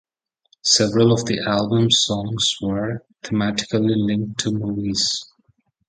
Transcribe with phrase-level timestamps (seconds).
[0.63, 5.31] Several of the album's songs were thematically linked to movies.